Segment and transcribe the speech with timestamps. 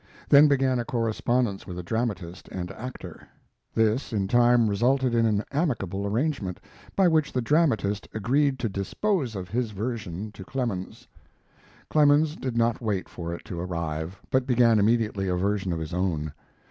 [0.29, 3.27] Then began a correspondence with the dramatist and actor.
[3.75, 6.59] This in time resulted in an amicable arrangement,
[6.95, 11.07] by which the dramatist agreed to dispose of his version to Clemens.
[11.87, 15.93] Clemens did not wait for it to arrive, but began immediately a version of his
[15.93, 16.33] own.